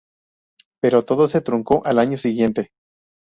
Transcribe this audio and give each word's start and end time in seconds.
Pero 0.81 1.03
todo 1.05 1.27
se 1.27 1.41
truncó 1.41 1.85
al 1.85 1.99
año 1.99 2.17
siguiente. 2.17 2.71